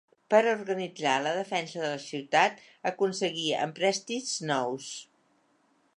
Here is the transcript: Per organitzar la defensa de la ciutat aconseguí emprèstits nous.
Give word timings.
Per 0.33 0.37
organitzar 0.51 1.17
la 1.25 1.33
defensa 1.39 1.83
de 1.83 1.91
la 1.91 1.99
ciutat 2.07 2.65
aconseguí 2.93 3.47
emprèstits 3.67 4.35
nous. 4.53 4.93